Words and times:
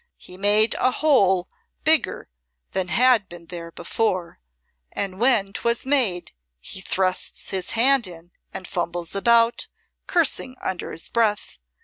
He 0.17 0.35
made 0.35 0.73
a 0.79 0.89
hole 0.89 1.47
bigger 1.83 2.27
than 2.71 2.87
had 2.87 3.29
been 3.29 3.45
there 3.45 3.71
before, 3.71 4.39
and 4.91 5.19
when 5.19 5.53
'twas 5.53 5.85
made 5.85 6.31
he 6.59 6.81
thrusts 6.81 7.51
his 7.51 7.73
hand 7.77 8.07
in 8.07 8.31
and 8.51 8.67
fumbles 8.67 9.13
about, 9.13 9.67
cursing 10.07 10.55
under 10.59 10.91
his 10.91 11.07
breath. 11.07 11.59